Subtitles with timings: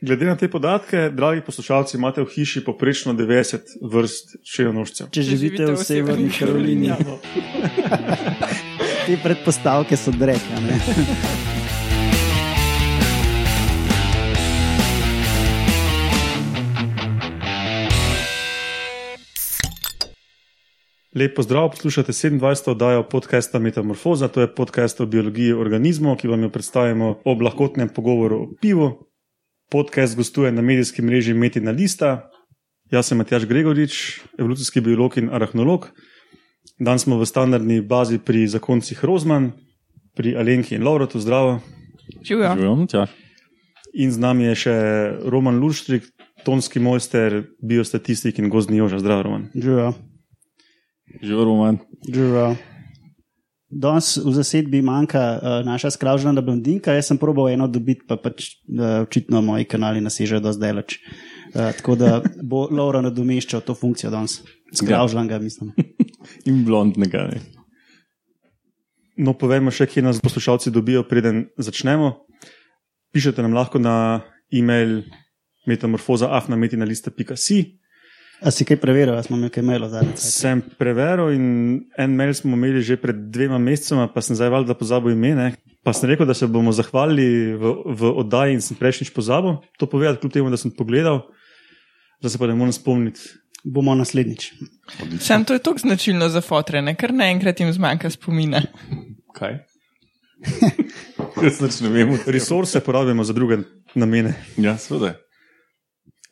[0.00, 5.08] Glede na te podatke, dragi poslušalci, imate v hiši poprečno 90 vrst čejonožcev.
[5.08, 6.92] Če živite v Severni Karolini,
[9.06, 10.60] te predpostavke so dreke.
[10.60, 10.76] ne.
[21.16, 22.70] Lep pozdrav, poslušate 27.
[22.70, 27.88] oddajo podcasta Metamorfoza, to je podcast o biologiji organizmov, ki vam jo predstavljamo ob lahkotnem
[27.88, 29.05] pogovoru o pivu.
[29.70, 32.30] Podcast gostuje na medijski mreži Metina Lista.
[32.90, 35.88] Jaz sem Matjaš Gregorič, evolucijski biolog in arahnolog.
[36.78, 39.50] Danes smo v standardni bazi pri zakoncih Rozman,
[40.14, 41.58] pri Alenki in Laurotu, zdravo.
[42.22, 42.54] Živijo.
[42.60, 43.06] Živim, tja.
[43.94, 44.76] In z nami je še
[45.26, 46.06] Roman Lurštrik,
[46.46, 49.02] tonski mojster, biostatistik in gozdni joža.
[49.02, 49.50] Zdravo, Roman.
[49.54, 49.92] Živijo.
[51.22, 51.82] Živijo, Roman.
[52.06, 52.75] Živijo.
[53.76, 58.56] Danes v zasedbi manjka uh, naša skravžna blondinka, jaz sem probal eno dobiti, pa pač
[58.72, 60.96] uh, očitno moji kanali nasežejo do zdaj leč.
[61.52, 64.40] Uh, tako da bo Laura nadomeščal to funkcijo danes.
[64.72, 65.74] Skravžnega, mislim.
[66.48, 67.28] In blondnega.
[67.30, 67.42] Ne.
[69.16, 72.12] No, povejmo še, kje nas poslušalci dobijo, preden začnemo.
[73.16, 75.02] Pišete nam lahko na e-mail
[75.68, 77.60] metamorfoza.afnametina.si.
[78.44, 80.20] A si kaj preveril, ali smo imeli kaj mailo zadnjič?
[80.20, 81.46] Sem preveril in
[81.96, 85.32] en mail smo imeli že pred dvema mesecema, pa sem zdaj valjda pozabil ime.
[85.34, 85.48] Ne?
[85.86, 89.88] Pa sem rekel, da se bomo zahvalili v, v oddaji in sem prejšnjič pozabil to
[89.88, 91.24] povedati, kljub temu, da sem pogledal.
[92.20, 93.20] Zdaj se pa ne morem spomniti.
[93.64, 94.52] Bomo naslednjič.
[95.20, 98.62] Sam to je tako značilno za fotrene, ker naenkrat jim zmanjka spomina.
[99.34, 99.58] Kaj?
[101.42, 102.18] Jaz ne vem.
[102.26, 103.64] Resurse porabimo za druge
[103.94, 104.34] namene.
[104.56, 105.16] Ja, seveda.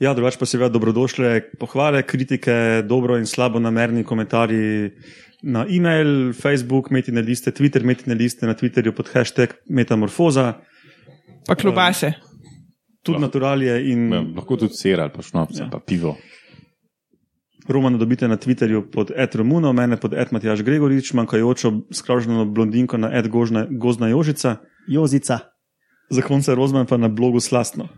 [0.00, 2.52] Ja, drugače pa seveda dobrodošle pohvale, kritike,
[2.84, 4.90] dobro in slabo namerni komentarji
[5.44, 10.52] na e-mail, Facebook, metine liste, Twitter, metine liste na Twitterju pod hashtag Metamorfoza,
[11.46, 12.12] Pa klobase.
[13.02, 15.68] tudi naturalije in Ja, lahko tudi ser ali pa šnopce, Ja.
[15.70, 16.16] pa pivo.
[17.68, 23.28] Romano dobite na Twitterju pod Edromuno, mene pod Edmatjaš Gregorič, manjkajočo skroženo blondinko na Ed
[23.28, 24.56] Gožna, Gozna Jožica,
[24.88, 25.38] Jozica.
[26.10, 27.88] za konca Rozman pa na blogu Slastno.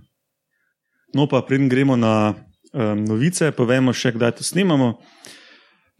[1.16, 2.34] No, pa preden gremo na
[2.76, 4.98] um, novice, povemo še, kdaj to snemamo.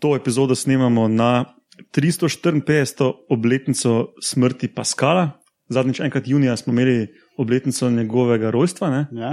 [0.04, 1.56] To epizodo snemamo na
[1.97, 3.12] 354.
[3.32, 5.41] obletnico smrti Paskala.
[5.72, 7.09] Zadnjič, enkrat junija, smo imeli
[7.41, 8.91] obletnico njegovega rojstva.
[8.91, 9.06] Ne?
[9.16, 9.32] Ja.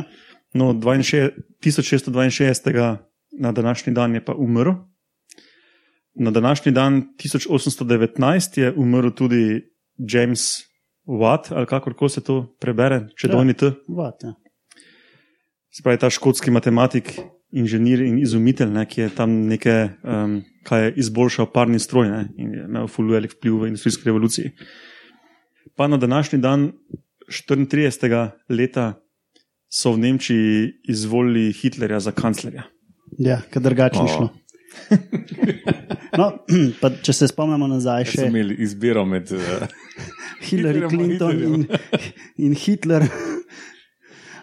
[0.53, 1.31] No, 62
[1.63, 2.97] 1662.
[3.39, 4.71] na današnji dan je pa umrl.
[6.15, 9.61] Na današnji dan 1819 je umrl tudi
[9.97, 10.39] James
[11.05, 13.35] Watt, ali kako se to prebere, če Ja.
[13.35, 13.71] dojni T.
[13.87, 14.33] Vat, ja.
[15.73, 17.15] Se pravi, ta škotski matematik,
[17.51, 20.35] inženir in izumitelj, ne, ki je tam nekaj, um,
[20.67, 24.51] kaj je izboljšal parni stroj ne, in je imel ful velik vpliv v industrijski revoluciji.
[25.75, 26.71] Pa na današnji dan,
[27.25, 28.29] 34.
[28.49, 28.93] leta,
[29.73, 32.63] so v Nemčiji izvolili Hitlerja za kanclerja.
[33.17, 34.13] ja ker drugače ni O.
[34.13, 34.29] šlo.
[36.17, 36.27] No,
[36.81, 39.31] pa če se spomnimo nazaj, Še smo imeli izbiro med.
[39.33, 39.65] Uh,
[40.45, 41.63] Hillary Clinton in,
[42.45, 43.07] in Hitler.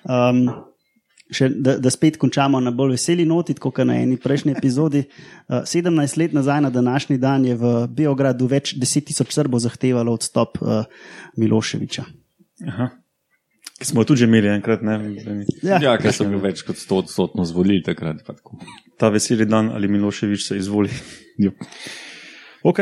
[0.02, 0.48] Um,
[1.34, 5.04] še, da, da spet končamo na bolj veseli noti, kot na eni prejšnji epizodi.
[5.50, 10.12] Uh, 17 let nazaj, na današnji dan, je v Beogradu več deset tisoč Srbov zahtevalo
[10.14, 10.84] odstop uh,
[11.42, 12.04] Miloševiča.
[12.70, 12.86] Aha.
[13.80, 14.94] Ki smo tudi že imeli enkrat, ne?
[15.64, 18.22] Ja, ja, ker so bili več kot 100 odstotno zvolili takrat.
[18.26, 18.60] pa tako.
[19.00, 20.90] ta veseli dan ali Miloševič se izvoli.
[21.40, 21.50] Ja.
[22.62, 22.78] Ok,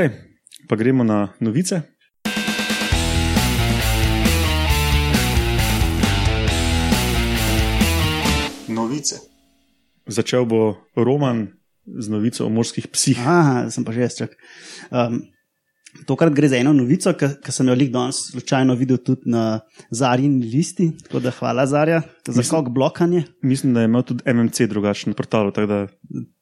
[0.68, 1.86] pa gremo na novice.
[8.98, 9.22] Novice.
[10.08, 11.48] Začel bo Roman
[11.86, 13.18] z novico o morskih psih.
[13.22, 14.36] Aha, sem pa že jaz čak.
[14.90, 15.22] Um,
[16.04, 19.60] tokrat gre za eno novico, ki sem jo lik danes slučajno videl tudi na
[19.90, 20.90] Zarjini listi.
[21.06, 23.24] Tako da hvala Zarja za skok blokanje.
[23.42, 25.86] Mislim, da je imel tudi MMC drugačen portal, tako da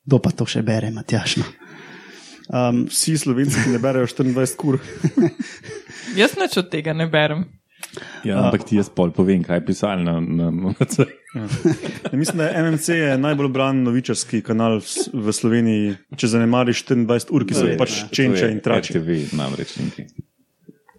[0.07, 1.43] Kdo pa to še bere, Matjašno.
[2.47, 4.79] Um, vsi slovenci, ne berejo 24 kur.
[6.21, 7.43] Jaz nič od tega ne berem.
[8.27, 11.07] Ja, ampak ti jaz pol povem, kaj je pisal na, na MMC.
[11.37, 14.81] Ja, mislim, da je MMC je najbolj bran novičarski kanal
[15.13, 18.97] v Sloveniji, če zanemariš 24 ur, ki so pač čenče in trači.
[18.97, 20.09] TV namreč nekaj.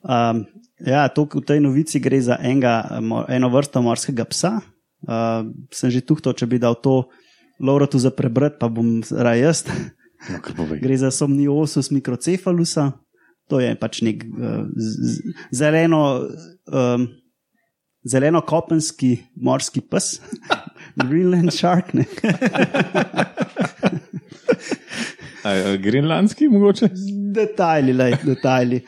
[0.07, 0.45] Um,
[0.79, 3.01] ja, to, v tej novici gre za enega,
[3.33, 4.57] eno vrsto morskega psa.
[5.07, 7.07] Uh, sem že tuhto, če bi dal to
[7.57, 9.65] Laurotu za prebrati, pa bom raje jaz.
[10.29, 10.65] No.
[10.81, 12.91] Gre za somniosus microcefalusa.
[13.47, 14.33] To je pač nek uh,
[14.75, 15.21] z- z-
[15.55, 16.27] zeleno,
[16.67, 17.07] um,
[18.03, 20.19] zeleno kopenski morski pes,
[21.07, 21.93] Greenland shark.
[21.93, 22.03] Ne?
[25.43, 26.89] A, Grenlandski mogoče?
[27.33, 28.81] Detajli, lej, detajli.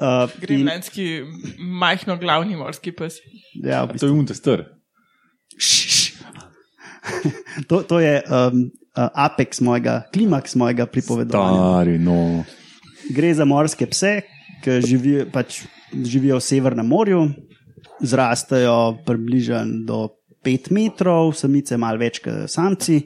[0.00, 1.22] Uh, in- Grenlandski,
[1.58, 3.14] majhno glavni morski pes.
[3.54, 4.64] ja, v To je unta star.
[7.68, 11.58] to, to je um, uh, apex mojega, klimaks mojega pripovedovanja.
[11.60, 12.44] Stari, no.
[13.10, 14.22] Gre za morske pse,
[14.64, 15.62] ki živijo, pač,
[15.92, 17.26] živijo v Severnem morju,
[18.00, 19.98] zrastejo približno do
[20.44, 23.02] 5 metrov, samice malo več kot samci.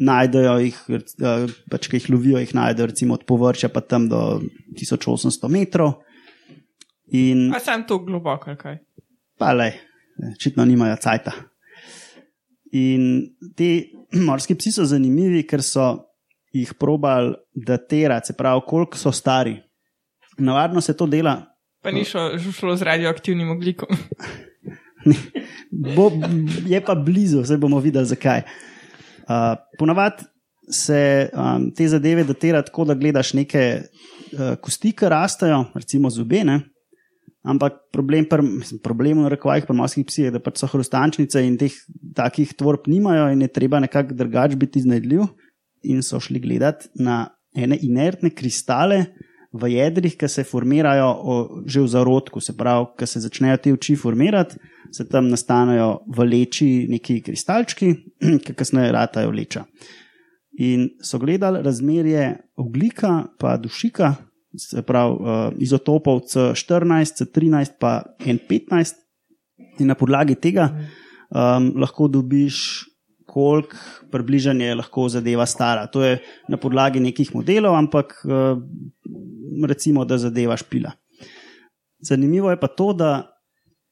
[0.00, 4.40] Najdejo jih, eh, pač, ki jih lovijo, jih najdejo recimo od površja pa tam do
[4.72, 6.00] 1800 metrov.
[7.12, 8.78] In Pa sem to globoko, kaj?
[9.38, 9.72] pa le,
[10.34, 11.32] očitno nimajo cajta.
[12.72, 13.92] In ti
[14.26, 16.13] morski psi so zanimivi, ker so
[16.54, 19.56] jih probali datirati, se pravi, koliko so stari.
[20.38, 21.54] Navadno se to dela,
[21.84, 23.88] Pa ni šlo, šlo z radioaktivnim oglikom.
[25.96, 26.08] bo,
[26.64, 28.40] je pa blizu, zdaj bomo videli zakaj.
[29.28, 30.24] Uh, ponavadi
[30.72, 36.62] se um, te zadeve datira tako, da gledaš neke uh, kosti, ki rastejo, recimo zubene.
[37.44, 41.42] Ampak problem, pr, mislim, problem v rekvajih pri morskih psih je, da pač so hrustančnice
[41.44, 41.74] in teh
[42.16, 45.28] takih tvorb nimajo in je treba nekako drugače biti iznajdljiv.
[45.84, 49.04] In so šli gledati na ene inertne kristale
[49.54, 51.34] v jedrih, ki se formirajo o,
[51.66, 54.58] že v zarodku, se pravi, ki se začnejo te oči formirati,
[54.92, 57.92] se tam nastanejo vleči neki kristalčki,
[58.44, 59.64] ki kasneje ratajo leča.
[60.58, 62.26] In so gledali razmerje
[62.56, 64.14] oglika pa dušika,
[64.58, 69.02] se pravi uh, izotopov C14, C13 pa N15,
[69.78, 72.86] in na podlagi tega um, lahko dobiš,
[73.34, 73.76] koliko
[74.12, 75.86] približanje je lahko zadeva stara.
[75.90, 78.60] To je na podlagi nekih modelov, ampak uh,
[79.66, 80.92] recimo, da zadeva špila.
[82.04, 83.10] Zanimivo je pa to, da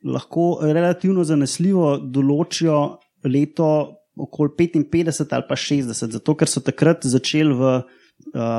[0.04, 7.54] lahko relativno zanesljivo določijo leto okoli 55 ali pa 60, zato ker so takrat začeli
[7.54, 7.84] v uh,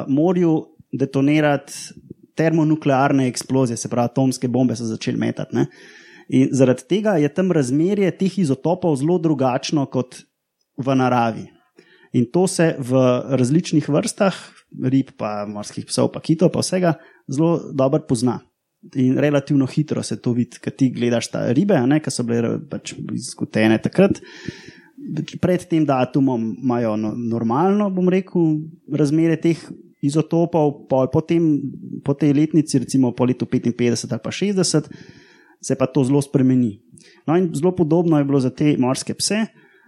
[0.08, 0.56] morju
[0.92, 1.74] detonirati
[2.36, 5.56] termonuklearne eksplozije, se pravi, atomske bombe so začeli metati.
[5.56, 5.68] Ne?
[6.34, 10.24] In zaradi tega je tam razmerje teh izotopov zelo drugačno kot
[10.78, 11.46] v naravi.
[12.14, 13.00] In to se v
[13.40, 14.36] različnih vrstah,
[14.86, 16.96] rib, pa morskih psov, pa kitov, pa vsega,
[17.28, 18.40] zelo dobro pozna.
[19.00, 22.94] In relativno hitro se to vidi, ker ti gledaš ta ribe, ki so bile pač
[23.16, 24.20] izkutene takrat.
[25.42, 28.60] Pred tem datumom imajo no, normalno, bom rekel,
[28.92, 29.58] razmere teh
[30.04, 31.64] izotopov, po, po, tem,
[32.04, 34.92] po tej letnici, recimo po letu 55 ali pa 60,
[35.64, 36.76] se pa to zelo spremeni.
[37.26, 39.48] No, in zelo podobno je bilo za te morske pse.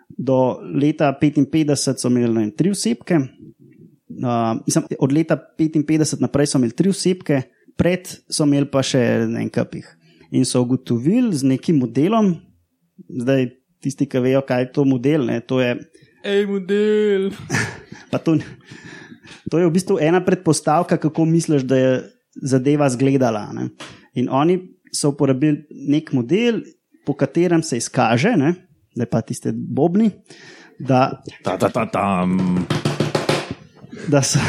[0.09, 6.59] Do leta 55 so imeli ne, tri osebke, uh, mislim, od leta 55 naprej so
[6.59, 7.41] imeli tri osebke,
[7.75, 9.87] pred so imeli pa še en kapih.
[10.31, 12.35] In so ugotovili z nekim modelom,
[13.21, 13.49] zdaj
[13.83, 15.75] tisti, ki vejo, kaj je to model, ne, to je.
[16.25, 17.29] Ej, model.
[18.15, 18.31] To,
[19.51, 21.89] to je v bistvu ena predpostavka, kako misliš, da je
[22.47, 23.49] zadeva izgledala.
[23.51, 23.65] Ne.
[24.15, 24.55] In oni
[24.95, 26.61] so uporabili nek model,
[27.03, 28.53] po katerem se izkaže, ne,
[28.95, 30.09] da pa tiste bobni,
[30.79, 32.65] da, Ta, ta, ta, tam.
[34.07, 34.39] da, so,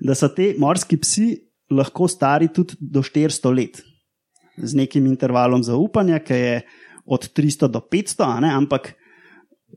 [0.00, 1.28] da so te morski psi
[1.74, 3.82] lahko stari tudi do 400 let,
[4.58, 6.60] z nekim intervalom zaupanja, ki je
[7.06, 8.94] od 300 do 500, a ne, ampak.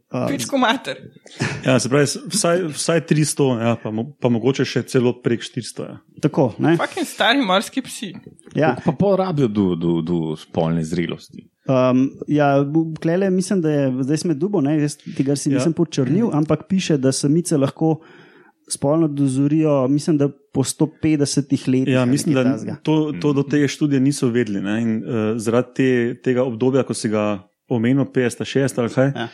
[0.07, 0.97] Pičko mater.
[1.65, 5.83] Ja, se pravi, vsaj, vsaj 300, ja, pa, mo- pa mogoče še celo prek 400.
[5.83, 5.97] Ja.
[6.21, 6.77] tako, ne?
[6.77, 8.13] Fucking stari morski psi.
[8.55, 11.43] Ja, Pa pol rabijo do, do, do spolne zrelosti.
[11.65, 12.53] um, ja
[12.97, 15.57] klele, mislim, da je zdaj sme dubo, ne, jaz tega si Ja.
[15.57, 17.97] nisem počrnil, ampak piše, da samice lahko
[18.67, 21.87] spolno dozorijo, mislim, da po 150 letih.
[21.89, 24.61] Ja, mislim, da to, to do te študije niso vedeli.
[24.61, 24.81] Ne?
[24.81, 25.03] In uh,
[25.37, 25.89] zaradi te,
[26.21, 27.27] tega obdobja, ko si ga
[27.67, 29.27] omenil, 50-60 ali kaj, Ja.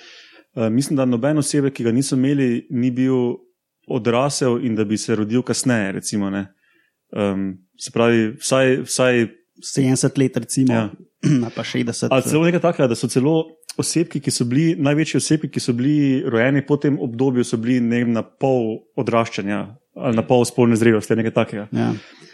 [0.56, 3.38] Uh, mislim, da noben osebe, ki ga niso imeli, ni bil
[3.88, 5.92] odrasel in da bi se rodil kasneje.
[6.00, 6.48] Recimo, ne.
[7.12, 8.78] um, se pravi, vsaj.
[8.84, 9.26] vsaj
[9.64, 10.90] 70 let, recimo, Ja.
[11.56, 12.08] pa 60.
[12.12, 13.46] Ali celo nekaj takega, da so celo
[13.80, 17.80] osebki, ki so bili, največji osebki, ki so bili rojeni po tem obdobju, so bili
[17.80, 19.62] ne vem, na pol odraščanja
[19.94, 21.68] ali na pol spolne zrelosti, nekaj takega.
[21.70, 21.92] Ja.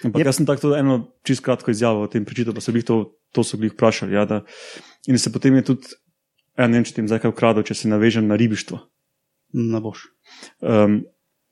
[0.07, 3.01] Ampak jaz sem tako eno čisto kratko izjavo o tem prečital, pa so bili to,
[3.35, 4.15] to so bili vprašali.
[4.15, 4.37] Ja, da,
[5.11, 5.91] in se potem je tudi,
[6.59, 8.81] ja, ne vem, če ti zdaj kaj ukradel, če se navežem na ribištvo.
[9.59, 10.09] Ne boš.
[10.59, 11.01] Um,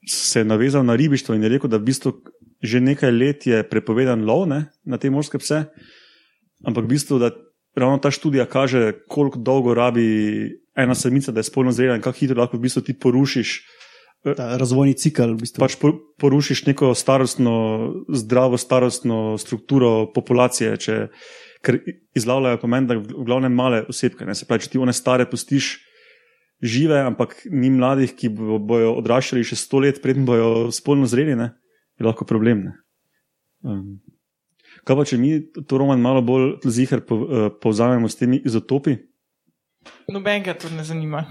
[0.08, 2.20] se je navezal na ribištvo in je rekel, da v bistvu
[2.58, 5.68] že nekaj let je prepovedan lov ne, na te morske pse,
[6.66, 7.30] ampak v bistvu, da
[7.78, 12.18] ravno ta študija kaže, koliko dolgo rabi ena samica, da je spolno zrela in kako
[12.18, 13.60] hitro lahko v bistvu ti porušiš.
[14.26, 15.62] Ta razvojni cikl, v bistvu.
[15.62, 17.54] Pač por- porušiš neko starostno,
[18.10, 20.96] zdravo starostno strukturo populacije, če,
[21.66, 21.80] ker
[22.18, 24.26] izlavljajo pomen, da v glavnem male osebke.
[24.26, 24.36] Ne?
[24.38, 25.78] Se pravi, če ti one stare pustiš
[26.64, 31.38] žive, ampak ni mladih, ki bo- bojo odraščali še sto let, preden bojo spolno zreli,
[31.38, 31.52] ne?
[31.98, 32.68] je lahko problem.
[32.70, 32.74] Ne?
[33.66, 33.98] Um.
[34.88, 35.32] Kaj pa, če mi
[35.68, 38.96] to roman malo bolj zihar uh, povzamemo s temi izotopi?
[40.12, 41.26] Nobenega to ne zanima.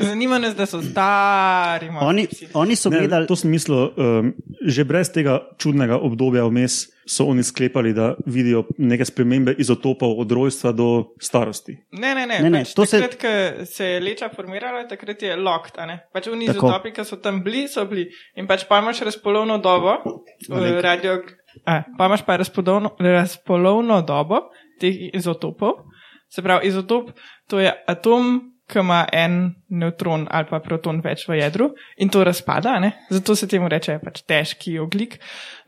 [0.00, 1.88] Zanima nas, da so stari.
[2.00, 4.34] Oni, oni so Ne, gledali, to sem mislil, um,
[4.66, 10.32] že brez tega čudnega obdobja vmes so oni sklepali, da vidijo neke spremembe izotopov od
[10.32, 11.76] rojstva do starosti.
[11.92, 12.40] Ne, ne, ne.
[12.42, 15.78] Ne, ne, pač to se- takrat, ko se je leča formirala, takrat je locked.
[15.78, 15.98] a ne.
[16.12, 16.36] Pač Tako.
[16.42, 18.08] izotopi, ki so tam bili, so bili.
[18.36, 19.96] In pač pa imaš razpolovno dobo,
[20.50, 21.22] eh, radio,
[21.64, 22.36] a, pa imaš pa
[22.98, 24.40] razpolovno dobo
[24.80, 25.72] teh izotopov.
[26.28, 27.10] Se pravi, izotop
[27.48, 29.34] to je atom, ki ima en
[29.70, 32.92] nevtron ali pa proton več v jedru in to razpada, a ne?
[33.10, 35.18] zato se temu reče pač težki oglik.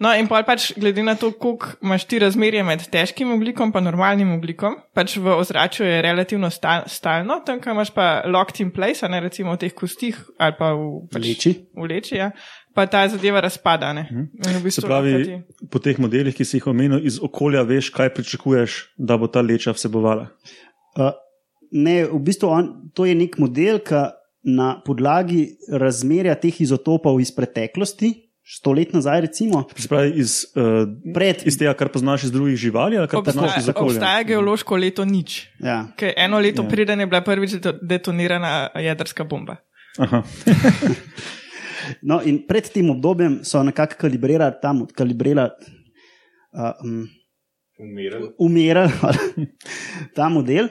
[0.00, 3.84] No, in pa pač glede na to, koliko imaš ti razmerje med težkim oglikom in
[3.84, 8.70] normalnim oglikom, pač v ozračju je relativno sta, stalno, tam, ko imaš pa locked in
[8.70, 11.52] place, a ne recimo v teh kostih ali pa v, pač, Leči.
[11.74, 12.30] v leči, ja,
[12.74, 13.92] pa ta zadeva razpada.
[13.92, 14.06] Ne?
[14.10, 17.18] In v Se bistvu pravi, lahko ti- po teh modelih, ki si jih omenil, iz
[17.20, 20.28] okolja veš, kaj pričakuješ, da bo ta leča vsebovala.
[20.98, 21.12] uh,
[21.72, 24.06] ne, v bistvu on, to je nek model, ki
[24.44, 30.86] na podlagi razmerja teh izotopov iz preteklosti, sto let nazaj, recimo, Se pravi, iz, uh,
[31.12, 31.42] pred.
[31.44, 33.98] iz tega, kar poznaš iz drugih živali, ali kar poznaš iz Obstaja, okolja.
[33.98, 35.46] obstaja geološko leto nič.
[35.60, 35.88] Ja.
[35.94, 36.68] Ker eno leto Ja.
[36.68, 39.56] preden je bila prvič deto- detonirana jedrska bomba.
[39.98, 40.22] Aha.
[42.02, 45.50] No, in pred tem obdobjem so nekako kalibrirali tam, kalibrirali.
[46.50, 47.08] Uh, um,
[47.78, 48.28] Umirali.
[48.38, 48.92] umirali
[50.16, 50.68] ta model,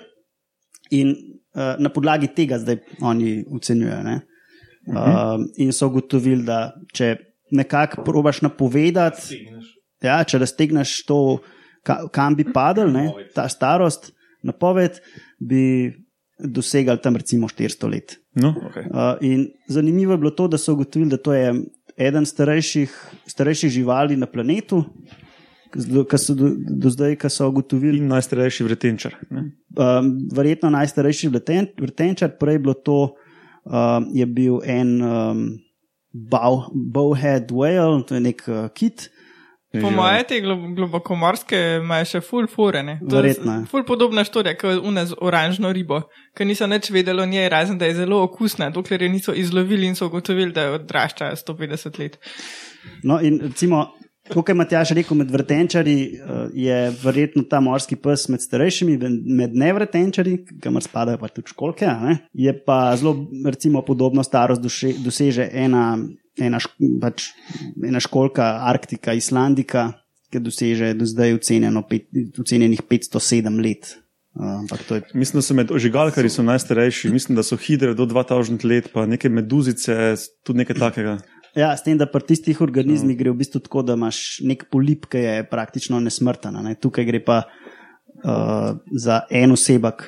[0.91, 1.13] in
[1.56, 4.01] uh, na podlagi tega zdaj oni ocenjujejo.
[4.03, 4.20] Ne?
[4.88, 7.15] Uh, in so ugotovili, da če
[7.51, 9.41] nekako probaš napovedati,
[10.03, 11.20] ja, če raztegneš to,
[11.88, 14.12] ka, kam bi padel, ne, ta starost,
[14.48, 15.01] napoved,
[15.39, 15.91] bi
[16.38, 18.17] dosegali tam recimo 400 let.
[18.38, 18.86] No, okay.
[18.91, 21.53] Uh, in zanimivo je bilo to, da so ugotovili, da to je
[21.98, 22.94] eden starejših,
[23.27, 24.84] starejših živali na planetu,
[26.10, 29.15] ki so do, do zdaj, ki so ugotovili, In najstarejši vretenčar.
[29.29, 29.51] Ne?
[29.77, 33.00] um, verjetno najstarejši vrten, vrtenčar, prej je bilo to,
[33.65, 35.46] um, je bil en um,
[36.13, 39.10] bow, bowhead whale, to je nek uh, kit.
[39.81, 42.96] Po mojem, te glo- globokomorske imajo še full furene.
[43.03, 43.65] Verjetno, ja.
[43.69, 46.00] Ful podobna štorija, kot une z oranžno ribo,
[46.38, 49.86] ki niso nič vedeli o njej, razen da je zelo okusna, dokler je niso izlovili
[49.86, 52.17] in so ugotovili, da odrašča 150 let.
[53.03, 53.84] No, in recimo,
[54.34, 58.98] kot je Matjaš rekel, med vrtenčari uh, je verjetno ta morski pes med starejšimi,
[59.38, 61.91] med nevrtenčari, kamor spadajo pa tudi školke.
[62.34, 63.15] Je pa zelo,
[63.46, 65.98] recimo, podobno starost doše, doseže ena,
[66.39, 67.29] ena, šk, pač,
[67.86, 69.91] ena školka Arktika, Islandika,
[70.31, 73.96] ki doseže do zdaj ocenjeno pet, ocenjenih 507 let.
[74.88, 78.89] To je Mislim, da so med ožigalkarji najstarejši, mislim, da so hidre do 2000 let,
[78.93, 81.17] pa neke meduzice, tudi nekaj takega.
[81.57, 85.07] Ja, s tem, da pri tistih organizmih gre v bistvu tako, da imaš nek polip,
[85.09, 86.59] ki je praktično nesmrten.
[86.61, 86.75] Ne?
[86.77, 90.03] Tukaj gre pa uh, za en osebek,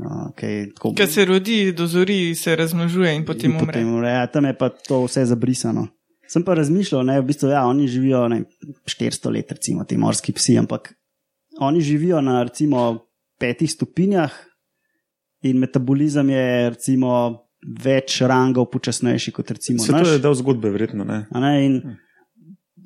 [0.00, 0.94] uh, je tako.
[0.96, 3.68] Ker se rodi, dozori, se razmnožuje in potem in umre.
[3.68, 4.14] potem umre.
[4.16, 5.90] Ja, tam je pa to vse zabrisano.
[6.32, 8.44] Sem pa razmišljal, da v bistvu, ja, oni živijo ne,
[8.88, 10.94] 400 let, recimo ti morski psi, ampak
[11.60, 13.04] oni živijo na recimo
[13.38, 14.32] petih stopinjah
[15.42, 20.02] in metabolizem je recimo več rangov počasnejši kot recimo Vse naš.
[20.02, 21.04] to je del zgodbe, verjetno.
[21.04, 21.26] Ne?
[21.30, 21.96] A Ne, in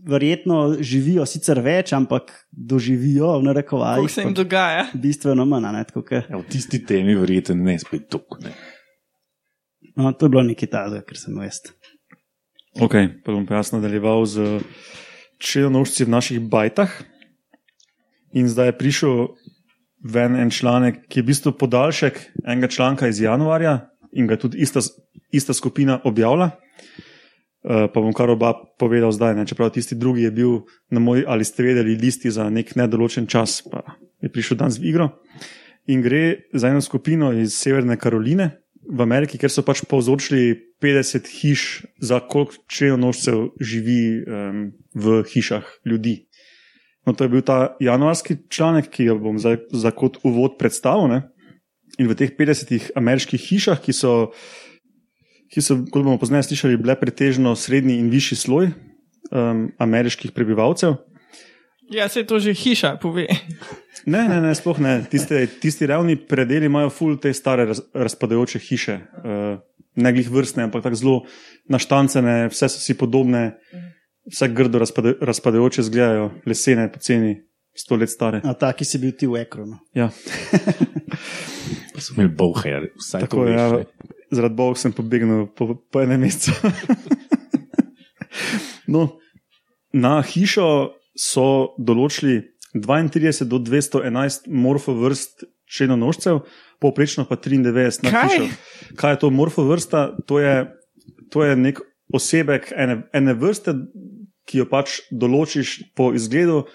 [0.06, 4.86] verjetno živijo sicer več, ampak doživijo v narekovajih se jim dogaja?
[4.94, 5.64] bistveno manj.
[5.64, 8.14] a Ne, tako, ke, Ja, v tisti temi verjetno ne spet.
[8.42, 8.52] Ne.
[9.96, 11.72] no, to je bilo nekaj tazga, ker sem vest.
[12.76, 12.92] Ok,
[13.24, 14.60] pa bom pa jaz nadaljeval z
[15.38, 16.92] črnonožci v naših bajtah.
[18.32, 19.14] In zdaj je prišel
[20.04, 24.44] ven en članek, ki je v bistvu podaljšek enega članka iz januarja in ga je
[24.46, 24.80] tudi ista,
[25.32, 26.50] ista skupina objavila.
[27.66, 29.46] Uh, pa bom kar oba povedal zdaj, ne?
[29.46, 30.52] čeprav tisti drugi je bil
[30.90, 34.92] na moj ali ste vedeli listi za nek nedoločen čas, pa je prišel danes v
[34.94, 35.08] igro.
[35.90, 41.26] In gre za eno skupino iz Severne Karoline v Ameriki, ker so pač povzročili 50
[41.26, 41.62] hiš,
[41.98, 46.26] za koliko črnonožcev živi um, v hišah ljudi.
[47.06, 51.22] No, to je bil ta januarski članek, ki ga bom zdaj za kot uvod predstavil.
[51.96, 54.32] In v teh 50 ameriških hišah, ki so,
[55.52, 58.70] ki so kot bomo pozneje slišali, bile pretežno srednji in višji sloj
[59.30, 60.98] um, ameriških prebivalcev.
[61.90, 63.26] Ja, se to že hiša, pove.
[64.06, 64.98] Ne, ne, ne sploh ne.
[65.10, 68.98] Tiste, tisti ravni predeli imajo ful te stare raz, razpadajoče hiše.
[69.22, 69.58] Uh,
[69.96, 71.16] ne glih vrstne, ampak tako zelo
[71.72, 73.56] naštancene, vse so si podobne,
[74.28, 77.36] vse grdo razpada, razpadajoče zgledajo, lesene, poceni,
[77.76, 78.42] sto let stare.
[78.44, 79.78] A taki si bil ti v ekranu.
[79.94, 80.10] Ja,
[81.96, 83.56] Pa so imeli bohe, vsaj tako veš.
[83.56, 84.14] Ja, ne.
[84.36, 86.52] zaradi Boga sem pobegnil po, po enem mesecu.
[88.94, 89.06] no,
[89.96, 90.68] na hišo
[91.16, 91.48] so
[91.80, 92.42] določili
[92.76, 96.42] 32 do 211 morfovrst črnonožcev,
[96.84, 98.28] povprečno pa 93 na Kaj?
[98.28, 98.48] hišo.
[99.00, 100.02] Kaj je to morfovrsta?
[100.28, 100.56] To je,
[101.32, 101.80] to je nek
[102.12, 103.74] osebek ene, ene vrste,
[104.46, 106.66] ki jo pač določiš po izgledu,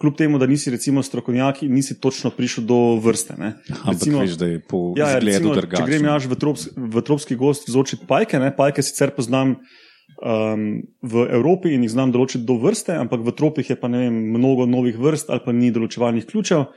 [0.00, 3.34] kljub temu, da nisi recimo strokovnjak in nisi točno prišel do vrste.
[3.38, 3.54] Ne.
[3.70, 5.86] Ampak recimo, veš, da je po Ja, ja, zgledu recimo, če drugačen.
[5.86, 10.66] grem jaz v, trops, v tropski gost zočiti pajke, ne, pajke sicer poznam um,
[11.02, 14.20] v Evropi in jih znam določiti do vrste, ampak v tropih je pa ne vem,
[14.36, 16.68] mnogo novih vrst ali pa ni določevalnih ključev.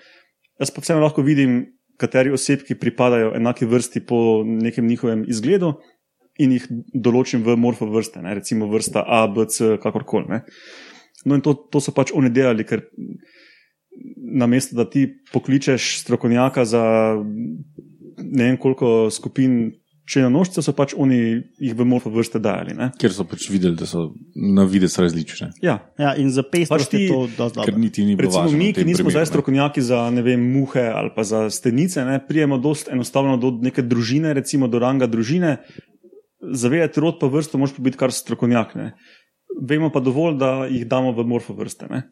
[0.60, 1.62] Jaz pa vseeno lahko vidim,
[2.00, 5.76] kateri osebki pripadajo enaki vrsti po nekem njihovem izgledu
[6.40, 10.40] in jih določim v morfo vrste, ne, recimo vrsta A, B, C, kakorkoli.
[11.26, 12.86] No, in to, to so pač oni delali, ker
[14.32, 16.84] namesto da ti pokličeš strokovnjaka za
[18.18, 19.72] ne vem koliko skupin
[20.10, 21.18] črnonožcev, so pač oni
[21.62, 22.74] jih v morfo vrste dajali.
[22.74, 22.88] Ne?
[22.98, 25.52] Ker so pač videli, da so na videz različne.
[25.62, 27.78] Ja, Ja, in za pestrost Pač ti- je to dosti Ker dobro.
[27.78, 31.12] niti ni bilo Recimo mi, ki nismo primeru, zdaj strokovnjaki za ne vem, muhe ali
[31.16, 35.58] pa za stenice, ne, prijemo dosti enostavno do neke družine, recimo do ranga družine.
[36.42, 38.76] Zavedati rod pa vrsto, moraš pa biti kar strokovnjak.
[38.76, 38.94] Ne.
[39.58, 41.90] Vemo pa dovolj, da jih damo v morfo vrste.
[41.90, 42.04] Ne.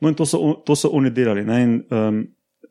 [0.00, 1.44] No, in to so, to so oni delali.
[1.44, 1.62] Ne.
[1.62, 2.22] In, um,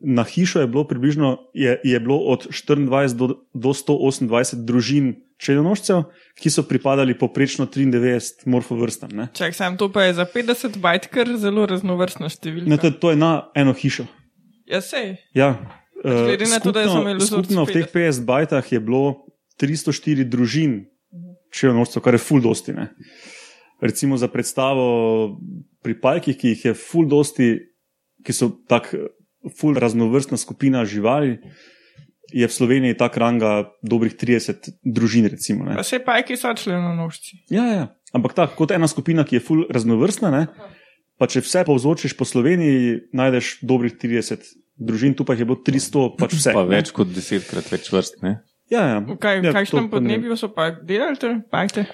[0.02, 6.02] na hišo je bilo približno je, je bilo od 24 do, do 128 družin črnonožcev,
[6.38, 9.10] ki so pripadali poprečno 93 morfo vrstam.
[9.14, 9.28] Ne.
[9.34, 12.70] Čak, sam to pa je za 50 bajt, kar zelo raznovrstna številka.
[12.70, 14.06] Ne, to, to je na eno hišo.
[14.70, 15.16] Ja, sej.
[15.34, 15.54] Ja,
[16.02, 19.26] glede na to, skupno, skupno v teh 50 bajtah je bilo
[19.60, 20.78] 304 družin,
[21.52, 22.74] če je nočto, kar je full dosti.
[22.74, 22.90] Ne.
[23.82, 24.84] Recimo za predstavo
[25.82, 27.56] pri pajkih, ki jih je full dosti,
[28.22, 29.10] ki so tako
[29.58, 31.40] full raznovrstna skupina živali,
[32.32, 35.26] je v Sloveniji tak ranga dobrih 30 družin.
[35.26, 35.74] Recimo, ne.
[35.76, 37.42] Pa še pajki so členonožci.
[37.50, 37.84] Ja, ja.
[38.14, 40.46] Ampak tako, kot ena skupina, ki je full raznovrstna, ne,
[41.18, 44.46] pa če vse povzročiš po Sloveniji, najdeš dobrih 30
[44.78, 46.54] družin, tu pa je bilo 300, pač vse.
[46.56, 46.76] Pa ne.
[46.78, 48.22] več kot desetkrat več vrst.
[48.22, 48.38] Ne?
[48.72, 48.98] Ja, ja.
[49.04, 51.84] V kaj, ja, ja, kakšnem to pa ne- podnebju so pa delali te pajke?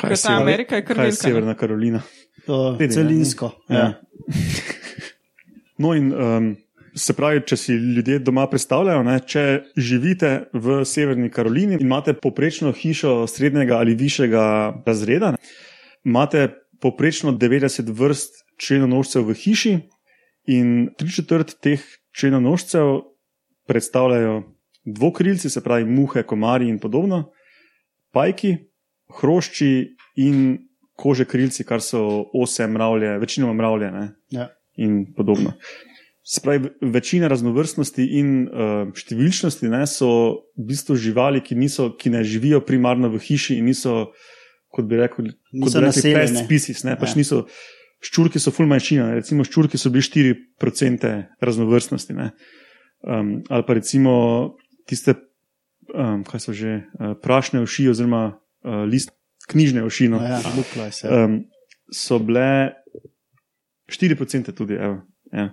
[0.00, 1.32] Kaj je ta sever- Amerika je kar Kaj je velika, ne?
[1.32, 2.02] Severna Karolina?
[2.46, 2.88] To ne?
[2.88, 3.52] Celinsko.
[3.68, 3.76] Ja.
[3.76, 3.92] Ja.
[5.80, 6.56] No, in um,
[6.92, 9.44] se pravi, če si ljudje doma predstavljajo, ne, če
[9.80, 14.42] živite v Severni Karolini in imate poprečno hišo srednjega ali višjega
[14.84, 15.40] razreda, ne,
[16.04, 16.50] imate
[16.84, 19.72] poprečno 90 vrst črnonožcev v hiši,
[20.52, 21.80] in tri četrt teh
[22.12, 23.00] črnonožcev
[23.68, 24.42] predstavljajo
[24.84, 27.30] dvokrilci, se pravi muhe, komarji in podobno,
[28.12, 28.56] pajki,
[29.18, 29.70] hrošči
[30.16, 30.58] in
[31.00, 33.90] kože krilci, kar so ose mravlje, večinoma mravlje.
[33.92, 34.48] Ne, Ja.
[34.76, 35.52] in podobno.
[36.24, 40.08] Spravi, večina raznovrstnosti in uh, številčnosti ne, so
[40.56, 44.12] v bistvu živali, ki, niso, ki ne živijo primarno v hiši in niso,
[44.70, 46.84] kot bi rekel, kot bi rekli, pest species.
[46.86, 47.18] Ne, pač Ja.
[47.18, 47.40] niso,
[48.00, 50.06] ščurki so ful manjšina, ne, recimo ščurki so bili
[50.60, 51.10] 4%
[51.42, 52.14] raznovrstnosti.
[52.14, 52.30] Ne,
[53.02, 54.14] um, ali pa recimo
[54.86, 55.16] tiste,
[55.92, 59.12] um, kaj so že, uh, prašne uši oziroma uh, list,
[59.50, 60.08] knjižne uši.
[60.12, 61.08] No, Ja, lukla se.
[61.08, 61.42] um,
[61.92, 62.72] so bile
[63.90, 64.78] 4% tudi.
[64.78, 65.00] Evo,
[65.32, 65.50] ja.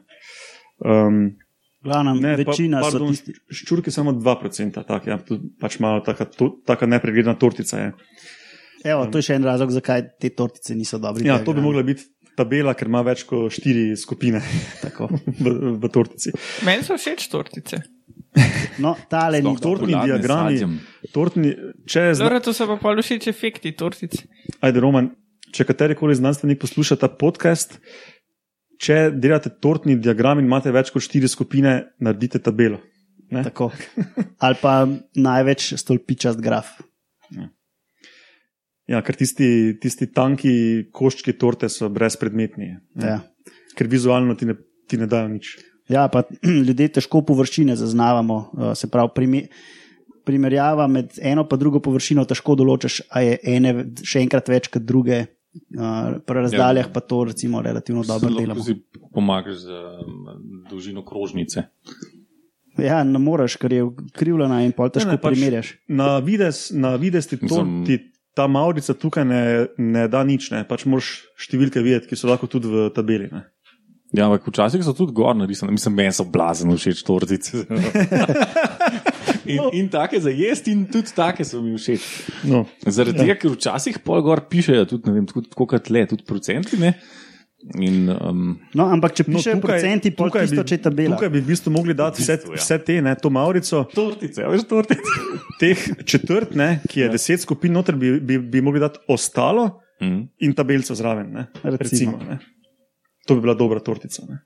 [0.85, 1.37] um,
[1.83, 3.33] Glavnem, ne, večina pa, so pardon, tisti.
[3.53, 5.19] Ščurke samo 2%, tak, ja,
[5.61, 7.91] pač malo taka, to, taka nepregledna tortica je.
[8.85, 11.25] Evo, to je še en razlog, zakaj te tortice niso dobre.
[11.25, 12.05] Ja, to bi mogla biti
[12.37, 14.41] tabela, ker ima več kot 4 skupine
[14.83, 15.09] Tako.
[15.43, 16.33] v, v tortici.
[16.67, 17.81] Meni so všeč tortice.
[18.83, 19.53] No, tale ni.
[19.61, 20.59] Tortni diagrami.
[21.13, 21.53] Tortni,
[21.89, 24.19] če je zna, Zelo to so pa pol všeč efekti tortic.
[24.61, 25.09] ajde, Roman,
[25.53, 27.79] če katerikoli znanstvenik posluša ta podcast,
[28.81, 32.81] če delate tortni diagram in imate več kot 4 skupine, naredite tabelo.
[33.33, 33.43] Ne?
[33.47, 33.71] Tako.
[34.45, 34.75] Ali pa
[35.17, 36.77] največ stolpičast graf.
[38.87, 40.51] Ja, ker tisti, tisti tanki
[40.95, 43.09] koščki torte so brezpredmetni, ne?
[43.09, 43.17] Ja.
[43.75, 44.55] ker vizualno ti ne,
[44.87, 45.57] ti ne dajo nič.
[45.89, 46.23] Ja, pa
[46.67, 48.35] ljudje težko površine zaznavamo.
[48.53, 49.41] uh, Se pravi, prime,
[50.25, 53.71] primerjava med eno in drugo površino težko določiš, a je ene
[54.03, 55.25] še enkrat več kot druge.
[55.73, 58.63] Uh, pri razdaljah pa to recimo relativno dobro Lahko delamo.
[58.63, 58.75] si
[59.13, 59.69] pomagaš z
[60.03, 60.27] um,
[60.69, 61.63] dolžino krožnice.
[62.77, 65.71] Ja, ne moreš, ker je krivljena in pol težko Ne, ne, pač- primerjaš.
[65.87, 67.97] Na vides, na vides ti, to, Mislim- ti
[68.37, 69.41] ta maurica tukaj ne,
[69.81, 70.61] ne da nič, ne?
[70.67, 73.31] pač moraš številke videti, ki so lahko tudi v tabeli.
[73.33, 73.47] Ne?
[74.15, 77.65] Ja, ampak včasih so tudi gor narisane, mislim, meni so blazno všeč tortice.
[79.51, 82.05] in, in take za jesti, in tudi take so mi všeč.
[82.47, 86.05] No, Zaradi tega, ker včasih pol gor pišejo tudi, ne vem, tako tako kot le,
[86.07, 86.79] tudi procenti.
[86.79, 86.93] Ne?
[87.83, 91.17] In, um, No, ampak če no, pišejo procenti, pol tisto, bi, če tabela.
[91.17, 92.59] tukaj bi v bistvu mogli dati vse, ja.
[92.61, 95.17] vse te, ne, to maurico, tortice, a veš, tortice.
[95.59, 97.11] teh četrt, ne, ki je ja.
[97.11, 100.27] deset skupin noter, bi, bi, bi mogli dati ostalo Mm.
[100.45, 101.31] in tabelico zraven.
[101.33, 101.77] Ne, Recimo.
[101.81, 102.35] recimo, ne.
[103.27, 104.23] To bi bila dobra tortica.
[104.29, 104.39] Ne.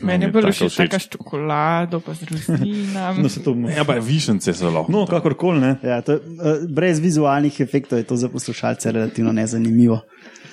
[0.00, 0.76] Meni je je bilo všeč.
[0.78, 3.18] taka s čokolado, pa z rožninami.
[3.24, 4.92] No, to, Ja, pa višence so lahko.
[4.92, 5.72] no kakorkoli ne.
[5.82, 10.00] Ja, to, uh, brez vizualnih efektov je to za poslušalce relativno nezanimivo.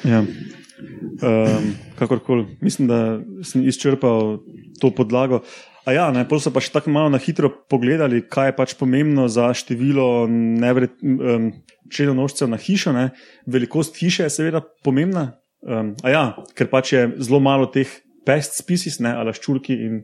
[0.03, 0.25] Ja.
[0.25, 4.41] Um, kakorkoli, mislim, da sem izčrpal
[4.81, 5.41] to podlago.
[5.85, 8.73] A ja, ne, pol so pa še tako malo na hitro pogledali, kaj je pač
[8.73, 11.51] pomembno za število nevred, um,
[11.93, 12.91] črnonožcev na hišo.
[12.97, 13.11] Ne.
[13.45, 15.37] Velikost hiše je seveda pomembna.
[15.65, 16.23] Um, a ja,
[16.57, 17.89] ker pač je zelo malo teh
[18.25, 20.03] pest species, ne, ali ščurki in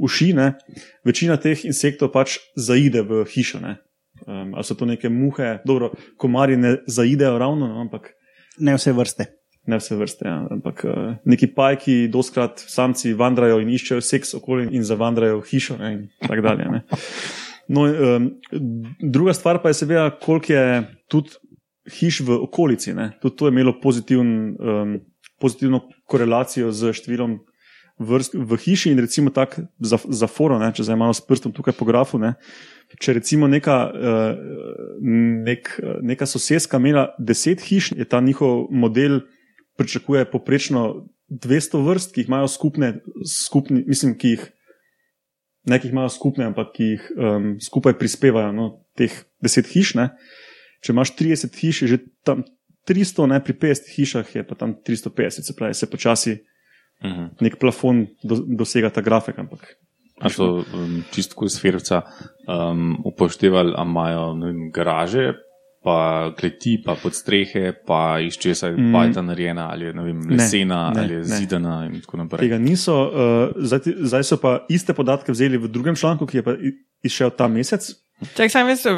[0.00, 0.32] uši.
[0.36, 0.52] Ne.
[1.04, 3.60] Večina teh insektov pač zaide v hišo.
[3.64, 3.78] Ne.
[4.26, 8.14] Um, ali so to neke muhe, dobro, komarji ne zaidejo ravno, no, ampak
[8.58, 9.26] Ne vse vrste.
[9.68, 10.24] ne vse vrste.
[10.28, 10.46] Ja.
[10.50, 15.76] Ampak uh, neki pajki, doskrat samci vandrajo in iščejo seks okoli in zavandrajo v hišo.
[15.76, 16.68] Ne, in tako dalje.
[16.72, 16.80] Ne.
[17.68, 18.30] No, um,
[19.00, 20.64] druga stvar pa je seveda, koliko je
[21.12, 21.36] tudi
[21.92, 22.94] hiš v okolici.
[22.94, 23.12] Ne.
[23.22, 24.98] Tudi to je imelo pozitiven, um,
[25.40, 27.38] pozitivno korelacijo z številom
[27.98, 31.52] vrst v hiši in recimo tako za, za foro, ne, če zdaj malo s prstom
[31.54, 32.20] tukaj po grafu.
[32.22, 32.36] Ne.
[33.02, 34.38] Če recimo neka, uh,
[35.44, 39.22] nek, neka sosedska imela deset hiš, je ta njihov model
[39.78, 42.94] pričakuje poprečno 200 vrst, ki jih imajo skupne,
[43.28, 44.46] skupni, mislim, ki jih
[45.68, 49.12] ne, ki jih imajo skupne, ampak ki jih um, skupaj prispevajo, no, teh
[49.44, 49.94] 10 hiš.
[49.98, 50.08] Ne.
[50.80, 52.44] Če imaš 30 hiš, je že tam
[52.84, 56.38] 300, ne, pri 50 hišah je pa tam 350, se pravi, se počasi
[56.98, 57.38] Mhm.
[57.40, 59.38] nek plafon do, dosega ta grafik.
[59.38, 59.76] Ampak
[60.18, 62.02] A so um, čisto iz Ferca
[62.44, 65.32] um, upoštevali, ali imajo ne vem, garaže,
[65.78, 65.98] pa
[66.34, 68.90] kleti, pa podstrehe, pa iz česa je Mm.
[68.90, 71.24] bajta narejena, ali je ne vem, Ne, lesena, ne, ali je ne.
[71.36, 72.40] zidana in tako naprej.
[72.40, 73.12] tega niso, uh,
[73.56, 76.56] zdaj, zdaj so pa iste podatke vzeli v drugem članku, ki je pa
[77.00, 77.86] izšel ta mesec.
[78.18, 78.94] Čak, sam jaz, eh,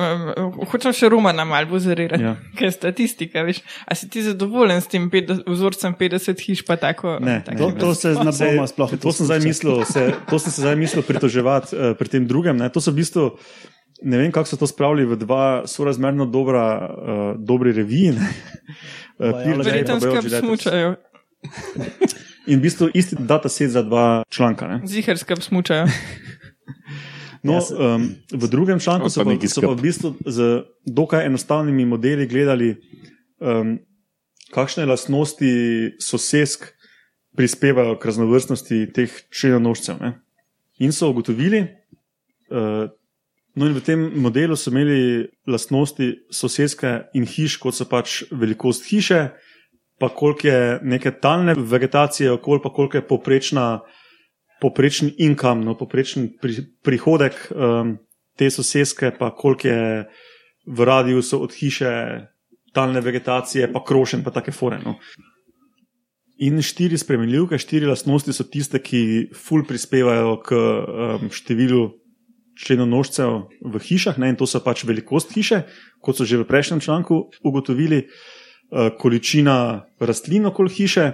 [0.64, 2.33] hočem še Romana malo bozerirati, Ja.
[2.33, 2.56] ja.
[2.56, 3.61] ker je statistika, veš.
[3.85, 7.18] A si ti zadovoljen s tem pet, vzorcem 50 hiš, pa tako?
[7.20, 7.76] Ne, taki To, ne.
[7.76, 11.04] to se ne bomo sploh to, sem zdaj mislil, se, to sem se zdaj mislil
[11.04, 12.56] pritoževati uh, pri tem drugem.
[12.56, 12.72] Ne.
[12.72, 13.37] To so v bistvu,
[14.00, 18.16] ne vem, kako so to spravili v dva sorazmerno dobra, uh, dobri reviji.
[19.20, 20.96] pa Verjetno skrb smučajo,
[22.48, 24.64] In v bistvu isti dataset za dva članka.
[24.64, 24.80] Ne.
[24.88, 25.85] zihar skrb smučajo.
[27.42, 31.26] No, Ja, se- um, v drugem članku so pa, so pa v bistvu z dokaj
[31.26, 32.76] enostavnimi modeli gledali,
[33.40, 33.79] um,
[34.53, 35.50] kakšne lastnosti
[35.98, 36.68] sosesk
[37.37, 39.96] prispevajo k raznovrstnosti teh črnonožcev.
[40.00, 40.20] Ne?
[40.79, 41.62] In so ugotovili,
[42.50, 42.90] uh,
[43.57, 48.85] no in v tem modelu so imeli lastnosti soseske in hiš, kot so pač velikost
[48.90, 49.31] hiše,
[50.00, 53.81] pa koliko je neke talne vegetacije, okoli pa koliko je poprečna
[54.61, 57.96] poprečen income, no, poprečen pri, prihodek um,
[58.37, 59.85] te sosedske, pa koliko je
[60.66, 61.92] v radiusu od hiše
[62.73, 64.79] talne vegetacije, pa krošen, pa take fore.
[64.85, 64.99] No.
[66.40, 71.90] In štiri spremenljivke, štiri lastnosti so tiste, ki ful prispevajo k um, številu
[72.61, 73.33] členonožcev
[73.64, 75.64] v hišah, ne, in to so pač velikost hiše,
[76.05, 81.07] kot so že v prejšnjem članku ugotovili, uh, količina rastlin okoli hiše,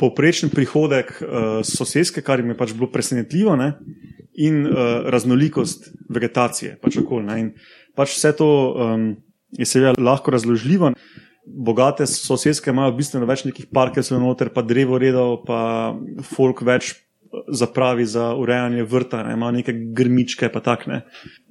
[0.00, 3.74] povprečen prihodek uh, sosedske, kar jim je pač bilo presenetljivo, ne?
[4.32, 6.78] in uh, raznolikost vegetacije.
[6.80, 7.38] Pač okoli, ne?
[7.40, 7.50] in
[7.96, 9.10] pač vse to um,
[9.58, 10.94] je seveda lahko razložljivo.
[11.42, 15.92] Bogate sosedske imajo bistveno več nekih parkov, so noter, pa drevoredov, pa
[16.32, 16.94] folk več
[17.52, 19.36] zapravi za urejanje vrta, ne?
[19.36, 21.02] imajo neke grmičke, pa tak ne.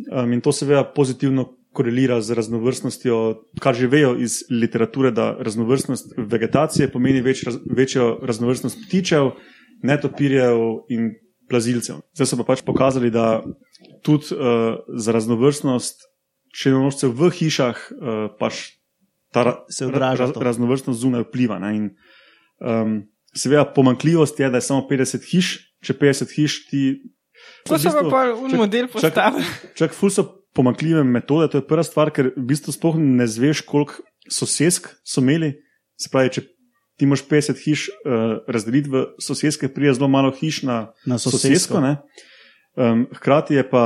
[0.10, 3.18] Um, in to seveda pozitivno korelira z raznovrstnostjo,
[3.60, 9.32] kar že vejo iz literature, da raznovrstnost vegetacije pomeni več, raz, večjo raznovrstnost ptičev,
[9.84, 10.58] netopirjev
[10.92, 11.14] in
[11.50, 12.04] plazilcev.
[12.16, 13.42] Zdaj so pa pač pokazali, da
[14.04, 16.04] tudi uh, za raznovrstnost
[16.52, 18.76] črnonožcev v hišah uh, pač
[19.32, 21.60] ta ra, Se odraža ra, raznovrstnost zunaj vpliva.
[21.64, 21.72] Ne?
[21.76, 21.86] In,
[22.60, 22.98] um,
[23.32, 26.84] seveda, pomankljivost je, da je samo 50 hiš, če 50 hiš ti.
[27.66, 29.46] To so pa un čak- model čak- postavili.
[29.80, 33.64] Čak, ful so pomankljive metode, to je prva stvar, ker v bistvu sploh ne zveš,
[33.68, 35.54] koliko sosedsk so imeli.
[36.00, 36.44] Se pravi, če
[37.00, 41.48] ti moš 50 hiš uh, razdeliti v sosedske, prije zelo malo hiš na, Na sosedsko.
[41.48, 41.82] sosedsko.
[41.82, 41.98] ne.
[42.76, 43.86] Um, hkrati je pa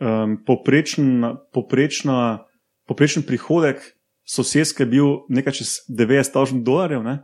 [0.00, 1.22] um, poprečen,
[1.54, 2.44] poprečna,
[2.88, 3.82] poprečen prihodek
[4.28, 7.02] sosedske bil nekaj čez 90 tisoč dolarjev.
[7.04, 7.18] Ne.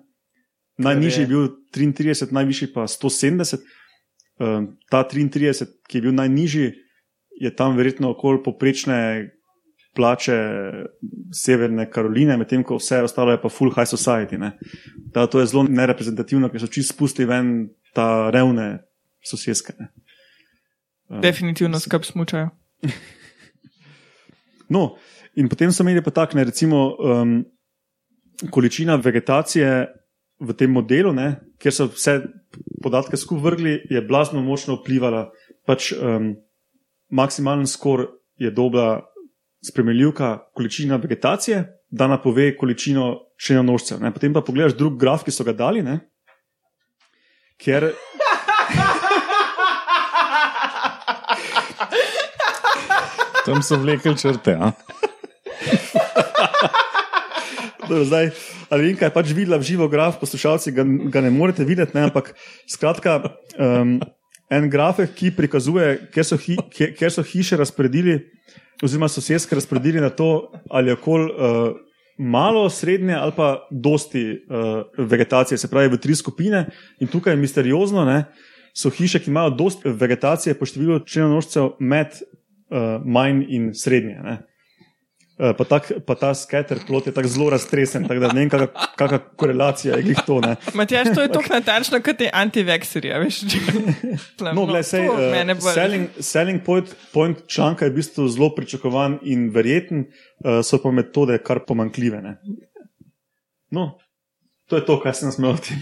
[0.78, 3.62] Najnižji je bil 33, najvišji pa 170.
[4.42, 6.72] Um, ta 33, ki je bil najnižji,
[7.40, 9.30] je tam verjetno okoli poprečne
[9.94, 10.36] plače
[11.32, 14.38] Severne Karoline, medtem ko vse ostalo je pa full high society.
[14.38, 14.52] ne.
[15.14, 18.84] Da, to je zelo nereprezentativno, ker so čist spustili ven ta revne
[19.22, 19.74] sosedske.
[19.78, 19.90] Ne.
[21.22, 22.50] Definitivno skrb smučajo.
[24.68, 24.96] No,
[25.36, 27.34] in potem so imeli pa tak, ne, recimo, um,
[28.50, 29.68] količina vegetacije
[30.40, 31.26] v tem modelu, ne,
[31.60, 32.14] kjer so vse
[32.82, 35.28] podatke skupaj vrgli, je blazno močno vplivala.
[35.68, 36.32] Pač, um,
[37.10, 39.02] maksimalen skor je dobra
[39.64, 43.98] spremljivka količina vegetacije, da napove količino črnonožcev.
[44.12, 46.00] Potem pa pogledaš drug graf, ki so ga dali, ne?
[47.58, 47.92] ker.
[53.44, 54.56] Tam so vlekli črte.
[57.84, 58.30] Dobro, zdaj,
[58.72, 62.08] ali vem, kaj pač videla v živo graf, poslušalci ga, ga ne morete videti, ne?
[62.08, 62.32] ampak
[62.64, 63.20] skratka,
[63.60, 64.00] um,
[64.50, 68.18] en grafik, ki prikazuje, kjer so, hi, kjer, kjer so hiše razporedili,
[68.82, 71.76] oziroma sosedske razporedili na to, ali je kol uh,
[72.18, 76.66] malo, srednje ali pa dosti uh, vegetacije, se pravi v tri skupine.
[77.00, 78.24] In tukaj je misteriozno, ne?
[78.74, 84.18] so hiše, ki imajo dosti vegetacije po številu črnonožcev med uh, manj in srednje.
[84.22, 84.40] Ne?
[85.34, 88.50] Eh, pa, tak, pa ta skater plot je tako zelo raztresen, tako da ne vem,
[88.94, 90.38] kakšna korelacija je to.
[90.78, 93.18] Matjaš, to je tako natančno, kot je antivekserija.
[94.54, 99.48] no, gledaj, sej, uh, selling, selling point, point članka je v bistvu zelo pričakovan in
[99.50, 102.22] verjeten, uh, so pa metode kar pomankljive.
[102.22, 102.36] Ne?
[103.74, 103.98] No,
[104.70, 105.74] to je to, kar se nas moti.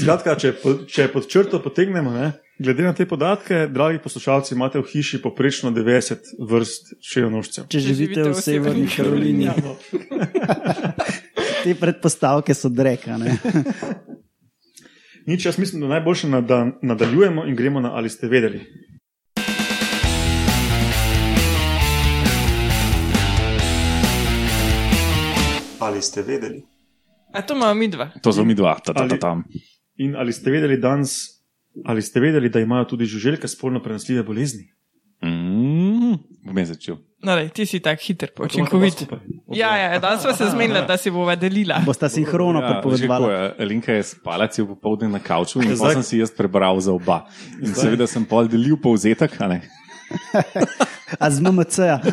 [0.00, 0.56] Skratka, če,
[0.88, 5.70] če pod črto potegnemo, ne, glede na te podatke, dragi poslušalci, imate v hiši poprečno
[5.70, 7.68] 90 vrst čejonožcev.
[7.68, 9.50] Če živite v Severni Karolini,
[11.64, 13.36] te predpostavke so drekane.
[15.26, 18.60] Nič, jaz mislim, da najboljše, da nadaljujemo in gremo na ali ste vedeli.
[25.78, 26.62] Ali ste vedeli?
[27.32, 28.10] A to imamo mi dva.
[28.22, 29.44] To so mi dva, ta, ta, ta, tam.
[29.96, 31.35] In ali ste vedeli danes,
[31.84, 34.70] ali ste vedeli, da imajo tudi žuželke spolno prenosljive bolezni?
[35.24, 36.14] Mm,
[36.46, 36.98] bom jaz začel.
[37.24, 39.06] No, daj, ti si tako hiter, učinkovit.
[39.54, 41.80] Ja, ja, danes smo se zmenili, da si bova delila.
[41.86, 46.02] Bosta sinhrono Ja, ko je Linka je spala cel popoldne na kavču in zdaj sem
[46.02, 47.24] si jaz prebral za oba.
[47.62, 49.62] In seveda sem pol delil povzetek, a ne.
[51.22, 52.00] A z MMC-ja.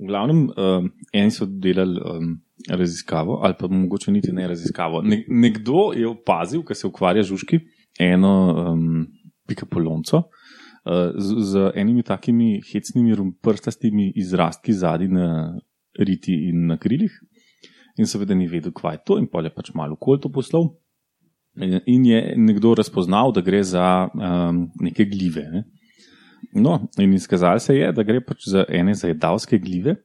[0.00, 5.02] V glavnem, um, eni so delali um, raziskavo, ali pa mogoče niti ne raziskavo.
[5.02, 7.60] Ne, nekdo je opazil, ker se ukvarja žužki,
[8.00, 9.06] eno um,
[9.48, 15.58] pikapolonco uh, z, z enimi takimi hecnimi prstastimi izrastki zadnji na
[15.98, 17.12] riti in na krilih.
[17.98, 20.70] In seveda ni vedel, kaj je to, in pol je pač malo kol to poslal.
[21.60, 25.42] In- je nekdo razpoznal, da gre za um, neke gljive.
[25.52, 25.64] Ne?
[26.54, 29.96] No, in izkazalo se je, da gre pač za ene zajedavske gljive,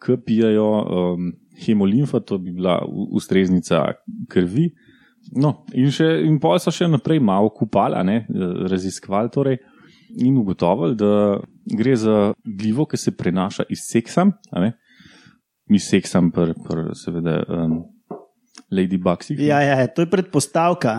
[0.00, 1.30] ki pijajo um,
[1.66, 2.78] hemolimfa, to bi bila
[3.12, 3.84] ustreznica
[4.28, 4.70] krvi.
[5.36, 8.22] No, in, še, in pol so še naprej malo kupali, a ne,
[8.70, 9.58] raziskovali torej,
[10.18, 11.38] in ugotovili, da
[11.76, 14.26] gre za gljivo, ki se prenaša iz seksa.
[15.70, 17.76] Mi seksam, pr, pr, seveda, um,
[18.72, 19.36] Lady Bugsy.
[19.38, 20.94] Ja, ja, to je predpostavka.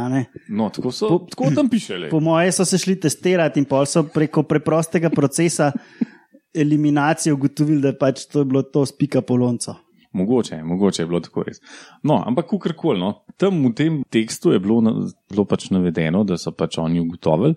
[0.50, 1.98] No, tako, so, Po- tako tam piše.
[1.98, 2.10] lej.
[2.12, 5.72] Po moje so se šli testirati in pol so preko preprostega procesa
[6.64, 9.76] eliminacije ugotovili, da pač to je bilo to spika polonco.
[10.14, 11.62] Mogoče, mogoče je bilo tako res.
[12.04, 14.92] No, ampak kakorkoli, no, tam v tem tekstu je bilo, na,
[15.32, 17.56] bilo pač navedeno, da so pač oni ugotovili,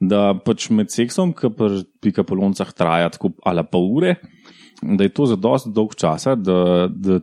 [0.00, 4.16] da pač med seksom, ki pri pikapoloncah traja tako ali pol ure,
[4.82, 7.16] da je to za dosti dolg časa, da, da,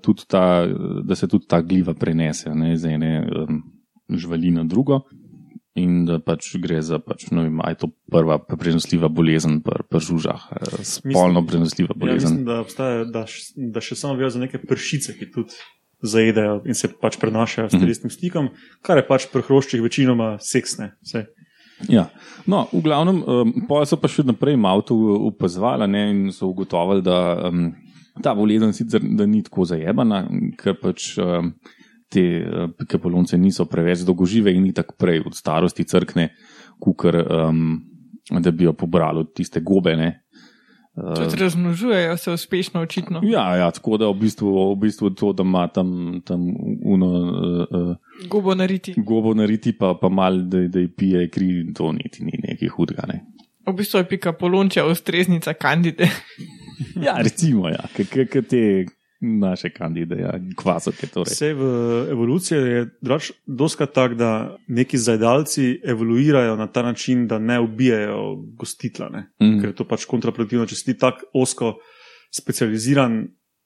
[1.05, 3.62] da se tudi ta gljiva prenese ne, iz ene um,
[4.09, 5.03] živali na drugo.
[5.75, 10.03] In da pač gre za, pač, ne vem, je to prva prenosljiva bolezen pri pr
[10.05, 12.29] žužah, eh, spolno prenosljiva Ja, bolezen.
[12.29, 13.23] mislim, da, obstaja, da,
[13.57, 15.57] da še samo vejo za neke pršice, ki tudi
[16.03, 18.51] zajedajo in se pač prenašajo s telesnim stikom,
[18.86, 20.91] kar je pač pri hroščih večinoma seksne.
[21.01, 21.25] Vse.
[21.89, 22.09] Ja.
[22.45, 24.95] No, v glavnem, um, pa so pa še naprej malo to
[25.31, 27.71] opazovali ne, in so ugotovili, da um,
[28.21, 30.27] ta bolezen sicer da ni tako zajebana,
[30.59, 31.55] ker pač um,
[32.13, 36.30] te uh, pikapolonce niso preveč dolgožive in tako prej od starosti crkne,
[36.80, 37.17] kukar,
[37.49, 37.80] um,
[38.39, 39.95] da bi jo pobrali od tiste gobe.
[39.99, 40.12] Ne.
[40.93, 43.21] Tudi razmnožujejo se uspešno, očitno.
[43.23, 46.43] Ja, ja, tako da v bistvu, v bistvu to, da ima tam, tam
[46.86, 48.93] uno, uh, uh, Gobo nariti.
[48.97, 53.08] gobo nariti, pa, pa mal, da, da ji pije kri, to niti ni nekaj hudega.
[53.10, 53.23] Ne.
[53.65, 56.10] V bistvu je pika polončja ustreznica kandide.
[56.97, 58.86] Ja, recimo, ja, kot te
[59.23, 61.07] naše kandide, ja, kvasoke.
[61.07, 61.31] Torej.
[61.31, 61.63] Vse v
[62.12, 68.36] evoluciji je drugač doska tak, da neki zajedalci evoluirajo na ta način, da ne ubijajo
[68.59, 69.29] gostitla, ne?
[69.41, 69.62] Mm.
[69.62, 70.67] ker je to pač kontraproduktivno.
[70.67, 71.77] Če si tako osko
[72.33, 73.23] specializiran,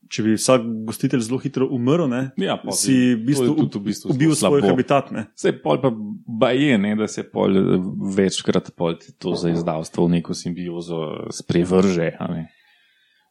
[0.07, 2.21] če bi vsak gostitelj zelo hitro umrl, ne?
[2.39, 4.69] Ja, pa si v bistvu, v bistvu ubil svoj slabo.
[4.69, 5.11] habitat.
[5.11, 5.27] Ne?
[5.35, 7.73] Vse pol pa baje, ne, da se pol eh,
[8.15, 12.13] večkrat pol to za izdavstvo v neko simbiozo sprevrže.
[12.19, 12.45] a ne.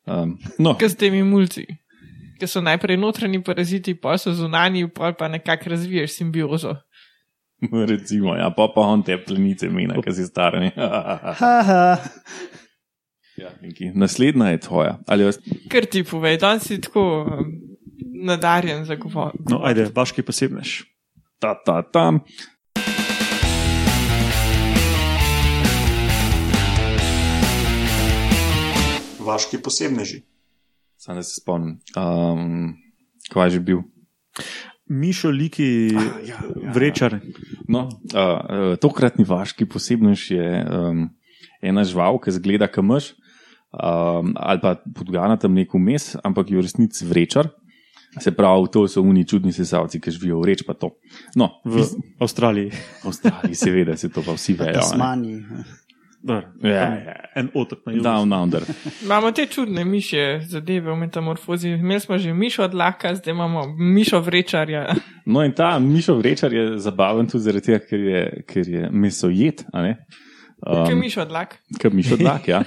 [0.06, 1.66] Um, no, Kaj s temi mulci?
[2.38, 6.76] Ki so najprej notranji paraziti, pa so zunanji, pa pa nekako razviješ simbiozo.
[7.92, 10.54] Recimo, ja, pa pa on te plenice mena, ki si star.
[13.42, 13.92] ja, nekaj.
[13.94, 14.98] Naslednja je tvoja.
[15.06, 15.40] Ali vas,
[15.72, 17.52] Ker ti povej, da si tako um,
[18.26, 19.32] nadarjen za govor.
[19.50, 20.82] No, ajde, vaški posebnež.
[21.40, 22.20] ta, ta, tam.
[29.26, 30.25] Vaški posebneži.
[31.06, 31.78] Sam se spomnim.
[31.94, 32.74] Um,
[33.30, 33.84] kaj je že bil?
[34.90, 36.72] Mišo, liki, ja, ja.
[36.74, 37.18] vrečar.
[37.70, 41.06] No, uh, uh, tokratni vaški posebnež je um,
[41.62, 43.12] ena žival, ki zgleda kamaš,
[43.70, 47.50] um, ali pa podgana tam nek vmes, ampak je v resnici vrečar.
[48.18, 50.94] Se pravi, to so oni čudni sesalci, ki živijo v reč, pa to.
[51.36, 51.84] No, V
[52.22, 52.70] Avstraliji.
[53.02, 54.80] v Avstraliji, seveda, se to pa vsi vejo.
[54.96, 55.66] ne.
[56.26, 56.86] Dar, Ja.
[57.38, 58.02] En otok na jugu.
[58.02, 58.62] Down under.
[59.04, 61.68] Imamo te čudne miše zadeve v metamorfozi.
[61.78, 64.86] Imeli smo že mišo od laka, zdaj imamo mišo vrečarja.
[65.26, 69.64] No, in ta Mišo Vrečar je zabaven tudi zaradi tega, ker je, ker je mesojet.
[69.72, 69.96] a ne?
[70.62, 71.58] Kaj Um, mišo od lak?
[71.82, 72.62] Kot Mišo Dak, ja.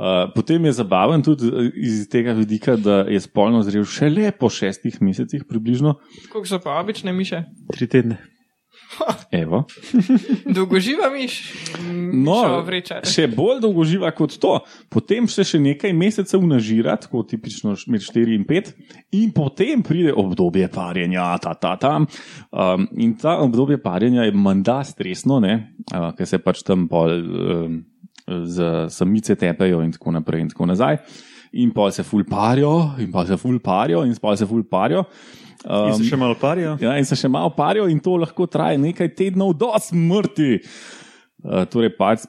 [0.00, 4.48] Uh, potem je zabaven tudi eh, iz tega vidika, da je spolno zrel šele po
[4.50, 5.94] šestih mesecih, približno.
[6.32, 7.42] Koliko so pa obične miše?
[7.72, 8.16] Tri tedne.
[9.30, 9.64] Evo.
[10.56, 11.36] Dolgoživa miš?
[12.12, 13.04] No, Mišo vrečar.
[13.06, 14.56] še bolj dolgo živa kot to.
[14.90, 18.72] Potem se še nekaj mesecev nažira, tako tipično med 4 in 5,
[19.18, 22.08] in potem pride obdobje parjenja, ta, ta, tam.
[22.50, 27.82] Um, in ta obdobje parjenja je menda stresno, uh, ker se pač tam pol um,
[28.26, 30.98] z samice tepejo in tako naprej in tako nazaj.
[31.52, 35.02] In pa se ful parijo, in pa se ful parijo, in pa se ful parijo.
[35.02, 35.40] In
[35.96, 36.76] se še malo parijo.
[36.80, 40.60] Ja, in se še malo parijo, in to lahko traja nekaj tednov do smrti.
[41.44, 42.24] Uh, torej, pač,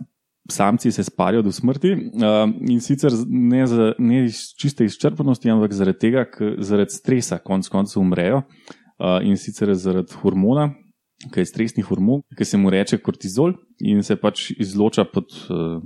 [0.52, 5.52] samci se sparijo do smrti uh, in sicer z- ne, za, ne iz čiste izčrpanosti,
[5.52, 10.72] ampak zaradi tega, ker zaradi stresa, konc koncev umrejo uh, in sicer zaradi hormona.
[11.22, 13.52] Ki je stresni hormon, ki se mu reče kortizol
[13.86, 15.78] in se pač izloča pod uh,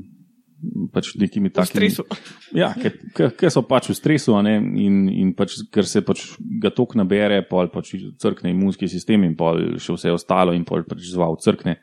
[0.93, 1.89] pač nekimi V takimi.
[1.91, 2.05] stresu.
[2.53, 6.69] Ja, ker so pač v stresu, a ne, in, in pač, ker se pač ga
[6.69, 11.05] tok nabere, pol pač crkne imunski sistem in pol še vse ostalo, in pol pač
[11.11, 11.77] zval crkne,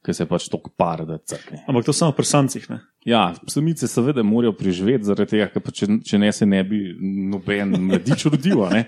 [0.00, 1.64] ker se pač tok par, da crkne.
[1.68, 2.70] Ampak to samo pri samcih.
[2.72, 2.78] Ne?
[3.04, 6.78] Ja, samice seveda morajo preživeti, zaradi tega, ker pa če, če ne se ne bi
[7.28, 8.62] noben mladič rodil.
[8.64, 8.82] a ne.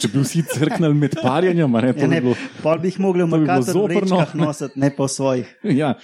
[0.00, 2.36] Če bi vsi crknili med parjenjem, ne, to Ja, ne, bi bilo.
[2.62, 3.86] pol bi jih mogli v bi Makaru v zoprno.
[4.16, 5.48] vrečkah nositi, ne pa v svojih.
[5.76, 5.94] Ja.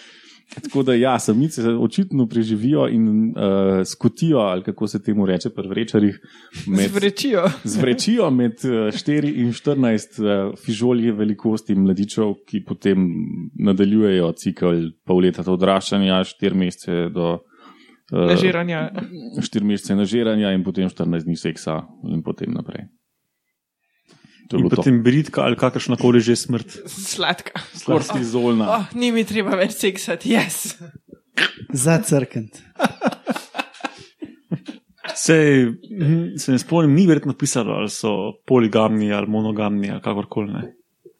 [0.54, 3.34] Tako da, ja, samice očitno preživijo in uh,
[3.86, 6.20] skotijo, ali kako se temu reče, pri vrečarjih.
[6.66, 7.42] med- Zvrečijo.
[7.64, 12.98] zvrečijo med eh, 4 in 14 eh, fižolje velikosti mladičev, ki potem
[13.54, 14.66] nadaljujejo cikl
[15.04, 17.38] pol leta odraščanja, 4 mesece do.
[18.12, 18.90] eh, Nažiranja.
[19.38, 22.86] 4 mesece nažiranja in potem 14 dni seksa in potem naprej.
[24.54, 26.78] In potem bridka ali kakršna koli že smrt.
[26.86, 27.60] Sladka.
[27.84, 28.68] Kortizolna.
[28.70, 30.76] Oh, ni mi treba več seksati, yes.
[31.74, 32.62] Zacrkent.
[35.16, 40.52] Sej, hm, se ne spomnim, ni verjetno pisalo, ali so poligamni ali monogamni ali kakorkoli.
[40.52, 40.64] Ne.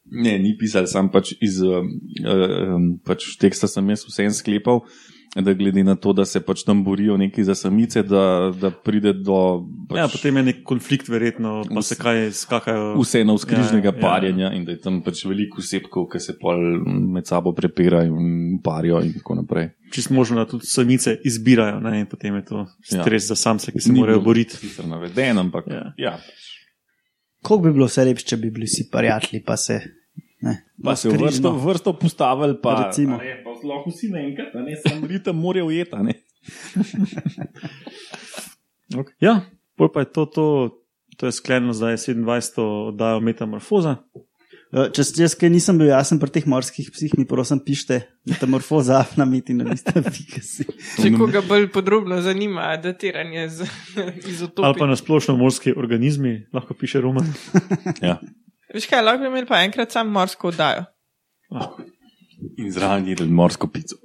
[0.07, 1.89] Ne, ni pisal, sam pač iz um,
[2.23, 4.85] um, pač teksta sem jaz vsem sklepal,
[5.43, 9.13] da glede na to, da se pač tam borijo neki za samice, da, da pride
[9.13, 9.67] do.
[9.89, 12.95] Pač, Ja, potem je nek konflikt, verjetno, pa se kaj skakajo.
[13.01, 14.01] vse na vzkrižnega Ja, ja, ja.
[14.01, 18.61] parjenja in da je tam pač veliko osebkov, ki se pol med sabo prepirajo in
[18.65, 19.71] parijo in tako naprej.
[19.93, 23.27] Čisto možno, da tudi samice izbirajo ne, in potem je to stres ja.
[23.27, 24.57] za samce, ki se Ni morajo boriti.
[24.57, 25.75] Sicer naveden, ampak Ja.
[25.75, 25.93] ja.
[25.99, 26.19] ja.
[27.43, 29.81] Koliko bi bilo vse lepše, če bi bili vsi prijatelji, pa se.
[30.41, 33.17] Ne, Pa se v vrsto, vrsto postavili, pa, Recimo.
[33.17, 36.03] ne, pa lahko vsi naenkrat, ne samo ritem mora ujeta.
[36.03, 36.15] ne.
[38.87, 39.19] Okay.
[39.19, 39.41] Ja,
[39.75, 40.45] bolj pa je to, to,
[41.17, 42.63] to je sklenjeno, zdaj je 27.
[42.63, 43.97] oddajo Metamorfoza.
[44.75, 49.05] Eh, Če jaz kaj nisem bil jasen pri teh morskih psih, mi prosim pišite metamorfoza
[49.19, 49.95] na meti na lista.
[49.95, 50.67] pika si.
[51.03, 53.59] Če koga bolj podrobno zanima, datiranje z
[53.99, 54.87] Ali pa izotopi.
[54.87, 57.31] na splošno morski organizmi, lahko piše Roman.
[58.03, 58.19] Ja.
[58.77, 60.85] Veš kaj, lahko bi imeli pa enkrat sam morsko oddajo.
[61.51, 61.85] Lahko.
[62.61, 63.97] In zraven jedel morsko pico.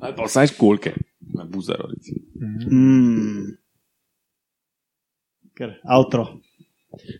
[0.00, 0.92] Ali pa vsaj školke,
[1.34, 1.88] na buzaro.
[1.90, 2.20] recimo.
[2.70, 3.54] Mm.
[5.54, 6.26] Ker avtro.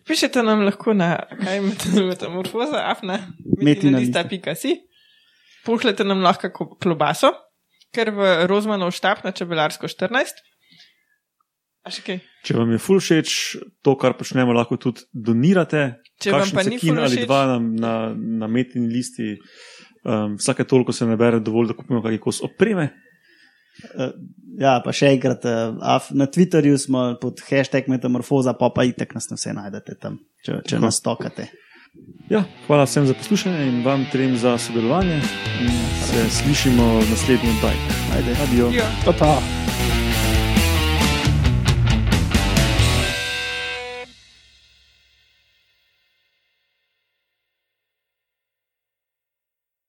[0.07, 4.23] Pišete nam lahko na kaj met- metamorfoza, afna, Metina metina lista.
[4.23, 4.77] lista, pika si.
[5.67, 7.33] Pošljete nam lahko ko- klobaso,
[7.95, 10.43] ker v Rozmanov štab na čebelarsko 14.
[11.85, 12.21] A še kaj?
[12.45, 13.31] Če vam je ful všeč
[13.85, 15.87] to, kar počnemo, lahko tudi donirate.
[16.21, 17.95] Če vam pa ni ful ali dva na, na,
[18.45, 19.33] na metini listi,
[20.05, 22.91] um, vsake toliko se nabere dovolj, da kupimo kakšen kos opreme.
[23.97, 24.13] Uh,
[24.61, 29.31] ja, pa še enkrat, uh, na Twitterju smo pod hashtag metamorfoza, pa pa itek nas
[29.33, 31.49] vse najdete tam, če, če nas tokate.
[32.31, 35.21] Ja, hvala vsem za poslušanje in vam trem za sodelovanje.
[35.63, 35.71] In
[36.05, 37.79] se slišimo v naslednjem oddaji.
[38.17, 38.37] Ajde.
[38.43, 38.71] Adijo.
[38.73, 38.89] Ja.
[39.05, 39.33] Pa ta.